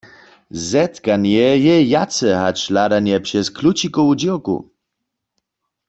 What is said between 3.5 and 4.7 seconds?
klučikowu dźěrku.